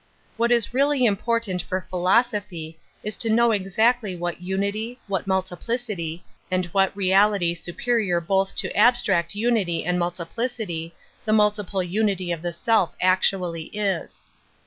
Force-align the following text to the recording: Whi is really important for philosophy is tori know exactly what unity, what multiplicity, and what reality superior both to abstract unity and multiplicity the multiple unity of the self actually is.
Whi 0.35 0.47
is 0.49 0.73
really 0.73 1.05
important 1.05 1.61
for 1.61 1.85
philosophy 1.87 2.79
is 3.03 3.15
tori 3.15 3.35
know 3.35 3.51
exactly 3.51 4.15
what 4.15 4.41
unity, 4.41 4.99
what 5.05 5.27
multiplicity, 5.27 6.23
and 6.49 6.65
what 6.73 6.97
reality 6.97 7.53
superior 7.53 8.19
both 8.19 8.55
to 8.55 8.75
abstract 8.75 9.35
unity 9.35 9.85
and 9.85 9.99
multiplicity 9.99 10.95
the 11.23 11.33
multiple 11.33 11.83
unity 11.83 12.31
of 12.31 12.41
the 12.41 12.51
self 12.51 12.95
actually 12.99 13.65
is. 13.77 14.23